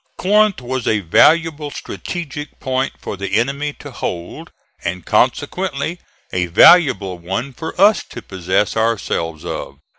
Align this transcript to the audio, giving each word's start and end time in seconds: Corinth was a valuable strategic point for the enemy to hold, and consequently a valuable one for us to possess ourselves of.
Corinth 0.17 0.61
was 0.61 0.87
a 0.87 1.01
valuable 1.01 1.69
strategic 1.69 2.59
point 2.59 2.93
for 2.97 3.15
the 3.15 3.35
enemy 3.35 3.71
to 3.73 3.91
hold, 3.91 4.49
and 4.83 5.05
consequently 5.05 5.99
a 6.33 6.47
valuable 6.47 7.19
one 7.19 7.53
for 7.53 7.79
us 7.79 8.01
to 8.05 8.23
possess 8.23 8.75
ourselves 8.75 9.45
of. 9.45 9.77